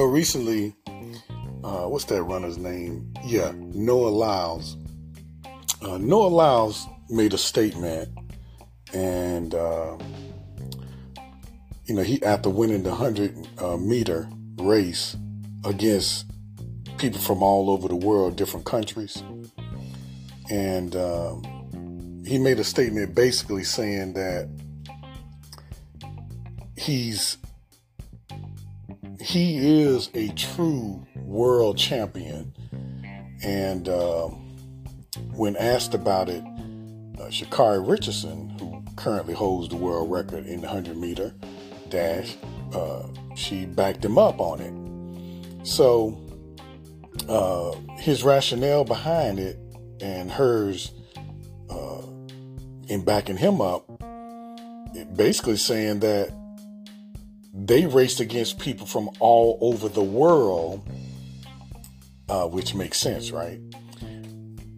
know, 0.00 0.06
recently, 0.06 0.74
uh, 1.62 1.84
what's 1.84 2.06
that 2.06 2.22
runner's 2.22 2.56
name? 2.56 3.12
Yeah, 3.22 3.52
Noah 3.54 4.08
Lyles. 4.08 4.78
Uh, 5.82 5.98
Noah 5.98 6.28
Lyles 6.28 6.86
made 7.10 7.34
a 7.34 7.38
statement, 7.38 8.08
and 8.94 9.54
uh, 9.54 9.98
you 11.84 11.94
know, 11.94 12.02
he 12.02 12.22
after 12.22 12.48
winning 12.48 12.82
the 12.82 12.94
hundred 12.94 13.46
uh, 13.58 13.76
meter 13.76 14.26
race 14.56 15.16
against 15.66 16.24
people 16.96 17.20
from 17.20 17.42
all 17.42 17.68
over 17.68 17.86
the 17.86 17.96
world, 17.96 18.36
different 18.36 18.64
countries, 18.64 19.22
and 20.48 20.96
um, 20.96 22.22
he 22.26 22.38
made 22.38 22.58
a 22.58 22.64
statement 22.64 23.14
basically 23.14 23.64
saying 23.64 24.14
that 24.14 24.48
he's 26.78 27.36
he 29.20 29.82
is 29.82 30.10
a 30.14 30.28
true 30.30 31.06
world 31.16 31.76
champion. 31.76 32.52
And 33.42 33.88
uh, 33.88 34.28
when 35.34 35.56
asked 35.56 35.94
about 35.94 36.28
it, 36.28 36.42
uh, 36.42 37.28
Sha'Carri 37.28 37.86
Richardson, 37.86 38.50
who 38.58 38.82
currently 38.96 39.34
holds 39.34 39.68
the 39.68 39.76
world 39.76 40.10
record 40.10 40.46
in 40.46 40.60
the 40.60 40.66
100 40.66 40.96
meter 40.96 41.34
dash, 41.88 42.36
uh, 42.74 43.02
she 43.34 43.66
backed 43.66 44.04
him 44.04 44.18
up 44.18 44.40
on 44.40 44.60
it. 44.60 45.66
So 45.66 46.18
uh, 47.28 47.72
his 47.98 48.22
rationale 48.22 48.84
behind 48.84 49.38
it 49.38 49.58
and 50.00 50.30
hers 50.30 50.92
uh, 51.68 52.02
in 52.88 53.04
backing 53.04 53.36
him 53.36 53.60
up, 53.60 53.86
basically 55.14 55.56
saying 55.56 56.00
that 56.00 56.32
they 57.52 57.86
raced 57.86 58.20
against 58.20 58.58
people 58.58 58.86
from 58.86 59.10
all 59.18 59.58
over 59.60 59.88
the 59.88 60.02
world, 60.02 60.88
uh, 62.28 62.46
which 62.46 62.74
makes 62.74 62.98
sense, 62.98 63.30
right? 63.30 63.60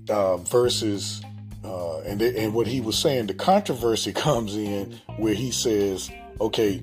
Uh, 0.09 0.39
versus, 0.39 1.23
uh, 1.65 2.01
and 2.01 2.21
they, 2.21 2.37
and 2.43 2.55
what 2.55 2.67
he 2.67 2.81
was 2.81 2.97
saying, 2.97 3.27
the 3.27 3.35
controversy 3.35 4.13
comes 4.15 4.57
in 4.57 5.01
where 5.19 5.35
he 5.35 5.51
says, 5.51 6.11
"Okay, 6.41 6.83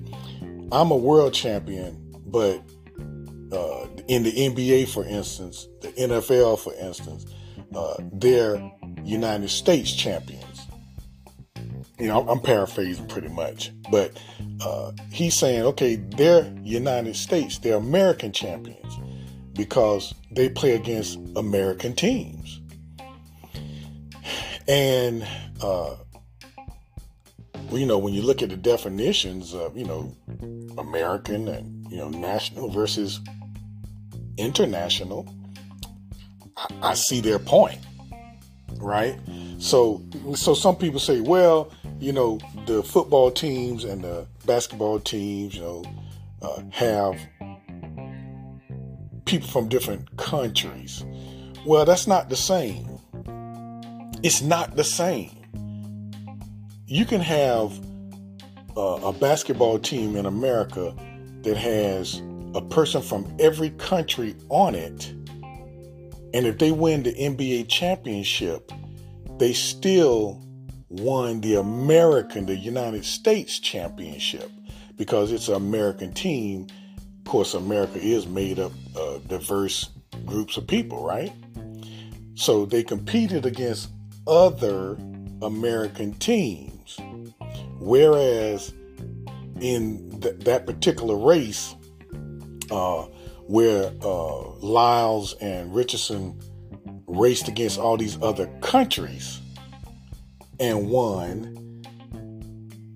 I'm 0.72 0.90
a 0.90 0.96
world 0.96 1.34
champion, 1.34 1.96
but 2.26 2.62
uh, 3.52 3.86
in 4.08 4.22
the 4.22 4.32
NBA, 4.32 4.88
for 4.88 5.04
instance, 5.04 5.68
the 5.80 5.88
NFL, 5.88 6.58
for 6.60 6.74
instance, 6.74 7.26
uh, 7.74 7.94
they're 8.12 8.72
United 9.04 9.50
States 9.50 9.92
champions." 9.92 10.49
You 12.00 12.08
know, 12.08 12.26
I'm 12.28 12.40
paraphrasing 12.40 13.06
pretty 13.08 13.28
much, 13.28 13.72
but 13.90 14.18
uh, 14.62 14.92
he's 15.12 15.34
saying, 15.34 15.62
okay, 15.62 15.96
they're 15.96 16.50
United 16.62 17.14
States, 17.14 17.58
they're 17.58 17.76
American 17.76 18.32
champions 18.32 18.98
because 19.52 20.14
they 20.30 20.48
play 20.48 20.74
against 20.74 21.18
American 21.36 21.94
teams. 21.94 22.60
And, 24.66 25.26
uh, 25.62 25.96
you 27.70 27.84
know, 27.84 27.98
when 27.98 28.14
you 28.14 28.22
look 28.22 28.40
at 28.40 28.48
the 28.48 28.56
definitions 28.56 29.52
of, 29.52 29.76
you 29.76 29.84
know, 29.84 30.16
American 30.78 31.48
and, 31.48 31.90
you 31.90 31.98
know, 31.98 32.08
national 32.08 32.70
versus 32.70 33.20
international, 34.38 35.28
I, 36.56 36.90
I 36.90 36.94
see 36.94 37.20
their 37.20 37.38
point, 37.38 37.80
right? 38.76 39.18
So, 39.58 40.02
so 40.34 40.54
some 40.54 40.76
people 40.76 41.00
say, 41.00 41.20
well, 41.20 41.70
you 42.00 42.12
know, 42.12 42.38
the 42.66 42.82
football 42.82 43.30
teams 43.30 43.84
and 43.84 44.02
the 44.02 44.26
basketball 44.46 44.98
teams, 44.98 45.54
you 45.54 45.60
know, 45.60 45.84
uh, 46.40 46.62
have 46.72 47.18
people 49.26 49.48
from 49.48 49.68
different 49.68 50.16
countries. 50.16 51.04
Well, 51.66 51.84
that's 51.84 52.06
not 52.06 52.30
the 52.30 52.36
same. 52.36 52.98
It's 54.22 54.40
not 54.40 54.76
the 54.76 54.84
same. 54.84 55.30
You 56.86 57.04
can 57.04 57.20
have 57.20 57.78
uh, 58.76 59.00
a 59.04 59.12
basketball 59.12 59.78
team 59.78 60.16
in 60.16 60.24
America 60.24 60.94
that 61.42 61.56
has 61.56 62.22
a 62.54 62.62
person 62.62 63.02
from 63.02 63.30
every 63.38 63.70
country 63.70 64.34
on 64.48 64.74
it. 64.74 65.12
And 66.32 66.46
if 66.46 66.58
they 66.58 66.72
win 66.72 67.02
the 67.02 67.12
NBA 67.12 67.68
championship, 67.68 68.72
they 69.38 69.52
still 69.52 70.42
won 70.90 71.40
the 71.40 71.54
American, 71.54 72.46
the 72.46 72.56
United 72.56 73.04
States 73.04 73.58
championship 73.58 74.50
because 74.96 75.32
it's 75.32 75.48
an 75.48 75.54
American 75.54 76.12
team. 76.12 76.66
Of 77.18 77.24
course, 77.24 77.54
America 77.54 77.98
is 77.98 78.26
made 78.26 78.58
up 78.58 78.72
of 78.96 79.26
diverse 79.28 79.88
groups 80.26 80.56
of 80.56 80.66
people, 80.66 81.04
right? 81.04 81.32
So 82.34 82.66
they 82.66 82.82
competed 82.82 83.46
against 83.46 83.90
other 84.26 84.98
American 85.42 86.14
teams. 86.14 86.98
Whereas 87.78 88.74
in 89.60 90.20
th- 90.20 90.38
that 90.40 90.66
particular 90.66 91.16
race, 91.16 91.74
uh, 92.70 93.02
where 93.46 93.92
uh, 94.02 94.50
Lyles 94.58 95.34
and 95.34 95.74
Richardson 95.74 96.38
raced 97.06 97.48
against 97.48 97.78
all 97.78 97.96
these 97.96 98.20
other 98.22 98.46
countries, 98.60 99.40
and 100.60 100.90
won 100.90 101.56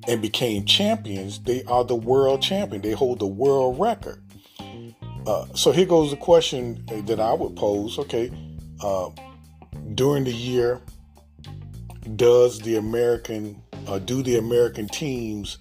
and 0.06 0.20
became 0.20 0.64
champions, 0.66 1.40
they 1.40 1.64
are 1.64 1.82
the 1.82 1.94
world 1.94 2.42
champion. 2.42 2.82
They 2.82 2.92
hold 2.92 3.18
the 3.18 3.26
world 3.26 3.80
record. 3.80 4.22
Uh, 5.26 5.46
so 5.54 5.72
here 5.72 5.86
goes 5.86 6.10
the 6.10 6.18
question 6.18 6.84
that 7.06 7.18
I 7.18 7.32
would 7.32 7.56
pose. 7.56 7.98
Okay, 7.98 8.30
uh, 8.82 9.08
during 9.94 10.24
the 10.24 10.32
year, 10.32 10.82
does 12.16 12.60
the 12.60 12.76
American, 12.76 13.62
uh, 13.86 13.98
do 13.98 14.22
the 14.22 14.36
American 14.36 14.86
teams 14.86 15.58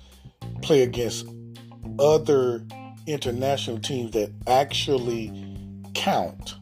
play 0.61 0.83
against 0.83 1.25
other 1.99 2.65
international 3.07 3.79
teams 3.79 4.11
that 4.11 4.31
actually 4.47 5.31
count 5.93 6.55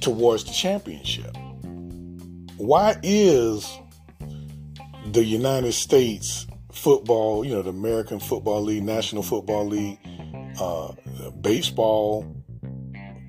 towards 0.00 0.44
the 0.44 0.52
championship? 0.52 1.36
Why 2.56 2.96
is 3.02 3.78
the 5.06 5.24
United 5.24 5.72
States 5.72 6.46
football, 6.72 7.44
you 7.44 7.52
know, 7.52 7.62
the 7.62 7.70
American 7.70 8.20
Football 8.20 8.62
League, 8.62 8.82
National 8.82 9.22
Football 9.22 9.66
League, 9.66 9.98
uh, 10.60 10.92
baseball, 11.40 12.34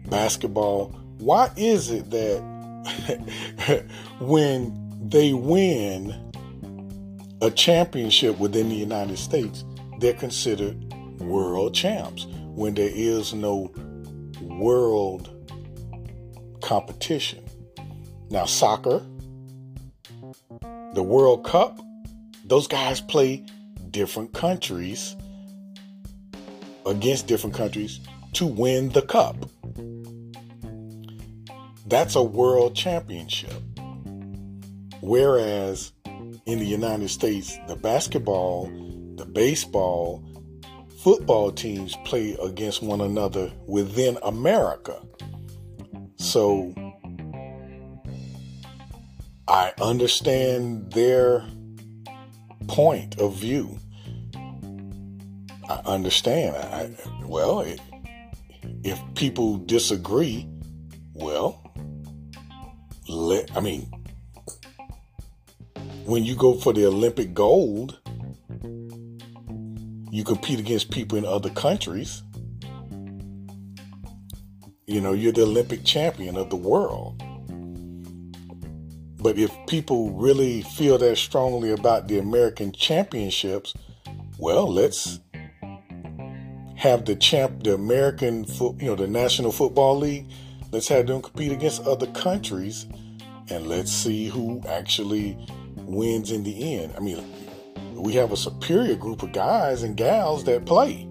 basketball, 0.10 0.90
why 1.18 1.52
is 1.56 1.90
it 1.90 2.10
that 2.10 3.86
when 4.20 5.10
they 5.10 5.34
win 5.34 6.32
a 7.42 7.52
championship 7.52 8.38
within 8.40 8.70
the 8.70 8.76
United 8.76 9.18
States, 9.18 9.64
they're 10.00 10.14
considered 10.14 10.76
world 11.20 11.74
champs 11.74 12.26
when 12.56 12.74
there 12.74 12.92
is 12.94 13.34
no 13.34 13.72
world 14.42 15.30
competition? 16.62 17.44
Now, 18.30 18.46
soccer, 18.46 19.06
the 20.94 21.04
World 21.04 21.44
Cup, 21.44 21.80
those 22.46 22.68
guys 22.68 23.02
play 23.02 23.46
different 23.90 24.34
countries 24.34 25.16
against 26.86 27.28
different 27.28 27.56
countries 27.56 28.00
to 28.34 28.46
win 28.46 28.90
the 28.90 29.02
cup. 29.02 29.36
That's 31.88 32.16
a 32.16 32.24
world 32.24 32.76
championship. 32.76 33.62
Whereas 35.02 35.92
in 36.46 36.60
the 36.60 36.66
United 36.66 37.10
States, 37.10 37.58
the 37.68 37.76
basketball, 37.76 38.66
the 39.16 39.26
baseball, 39.26 40.24
football 41.00 41.52
teams 41.52 41.96
play 42.06 42.38
against 42.42 42.82
one 42.82 43.02
another 43.02 43.52
within 43.68 44.18
America. 44.24 45.02
So 46.18 46.74
I 49.54 49.72
understand 49.80 50.92
their 50.94 51.46
point 52.68 53.20
of 53.20 53.36
view. 53.36 53.78
I 55.70 55.80
understand. 55.86 56.56
I, 56.56 56.90
well, 57.28 57.60
it, 57.60 57.80
if 58.84 59.00
people 59.14 59.58
disagree, 59.58 60.50
well, 61.14 61.72
let 63.08 63.56
I 63.56 63.60
mean, 63.60 63.92
when 66.06 66.24
you 66.24 66.36
go 66.36 66.56
for 66.56 66.74
the 66.74 66.88
Olympic 66.88 67.36
gold, 67.36 68.00
you 70.10 70.24
compete 70.24 70.60
against 70.60 70.90
people 70.90 71.16
in 71.20 71.26
other 71.26 71.52
countries. 71.52 72.24
You 74.88 75.00
know, 75.00 75.14
you're 75.14 75.32
the 75.32 75.44
Olympic 75.44 75.84
champion 75.84 76.38
of 76.38 76.50
the 76.50 76.56
world. 76.56 77.22
But 79.24 79.40
if 79.40 79.52
people 79.68 80.12
really 80.12 80.64
feel 80.64 80.98
that 80.98 81.18
strongly 81.18 81.72
about 81.72 82.10
the 82.10 82.20
American 82.20 82.74
championships, 82.74 83.74
well, 84.38 84.70
let's 84.70 85.22
have 86.76 87.06
the 87.06 87.16
champ, 87.16 87.64
the 87.64 87.74
American, 87.74 88.44
foot, 88.44 88.76
you 88.82 88.88
know, 88.88 88.96
the 88.96 89.08
National 89.08 89.54
Football 89.54 90.00
League. 90.00 90.30
Let's 90.74 90.90
have 90.90 91.08
them 91.08 91.22
compete 91.22 91.54
against 91.54 91.84
other 91.84 92.08
countries, 92.08 92.86
and 93.50 93.68
let's 93.68 93.94
see 93.94 94.28
who 94.28 94.62
actually 94.68 95.38
wins 95.78 96.32
in 96.32 96.44
the 96.44 96.76
end. 96.76 96.94
I 96.98 97.00
mean, 97.00 97.24
we 97.94 98.12
have 98.16 98.34
a 98.34 98.38
superior 98.38 98.96
group 98.96 99.24
of 99.24 99.32
guys 99.32 99.84
and 99.84 99.96
gals 99.96 100.44
that 100.44 100.66
play. 100.66 101.08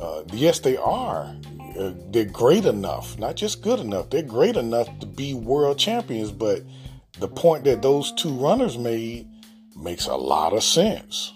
Uh, 0.00 0.22
yes, 0.32 0.60
they 0.60 0.76
are. 0.76 1.34
Uh, 1.76 1.94
they're 2.10 2.24
great 2.26 2.64
enough, 2.64 3.18
not 3.18 3.34
just 3.34 3.60
good 3.60 3.80
enough. 3.80 4.08
They're 4.10 4.22
great 4.22 4.56
enough 4.56 4.86
to 5.00 5.06
be 5.06 5.34
world 5.34 5.78
champions. 5.80 6.30
But 6.30 6.62
the 7.18 7.28
point 7.28 7.64
that 7.64 7.82
those 7.82 8.12
two 8.12 8.30
runners 8.30 8.78
made 8.78 9.28
makes 9.76 10.06
a 10.06 10.16
lot 10.16 10.52
of 10.52 10.62
sense. 10.62 11.32